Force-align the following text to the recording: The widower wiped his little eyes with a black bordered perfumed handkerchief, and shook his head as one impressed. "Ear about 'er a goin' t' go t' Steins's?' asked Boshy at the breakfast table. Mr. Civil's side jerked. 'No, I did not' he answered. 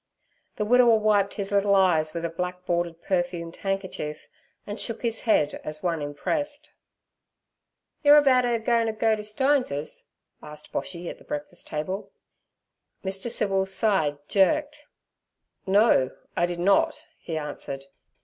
The 0.55 0.65
widower 0.65 0.97
wiped 0.97 1.35
his 1.35 1.51
little 1.51 1.75
eyes 1.75 2.11
with 2.15 2.25
a 2.25 2.29
black 2.29 2.65
bordered 2.65 3.03
perfumed 3.03 3.57
handkerchief, 3.57 4.27
and 4.65 4.79
shook 4.79 5.03
his 5.03 5.25
head 5.25 5.61
as 5.63 5.83
one 5.83 6.01
impressed. 6.01 6.71
"Ear 8.03 8.17
about 8.17 8.43
'er 8.43 8.55
a 8.55 8.59
goin' 8.59 8.87
t' 8.87 8.93
go 8.93 9.15
t' 9.15 9.21
Steins's?' 9.21 10.05
asked 10.41 10.71
Boshy 10.73 11.07
at 11.07 11.19
the 11.19 11.23
breakfast 11.23 11.67
table. 11.67 12.11
Mr. 13.05 13.29
Civil's 13.29 13.75
side 13.75 14.17
jerked. 14.27 14.85
'No, 15.67 16.09
I 16.35 16.47
did 16.47 16.59
not' 16.59 17.05
he 17.19 17.37
answered. 17.37 17.85